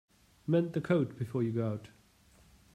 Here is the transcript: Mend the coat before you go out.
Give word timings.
Mend 0.47 0.73
the 0.73 0.81
coat 0.81 1.15
before 1.19 1.43
you 1.43 1.51
go 1.51 1.73
out. 1.73 1.89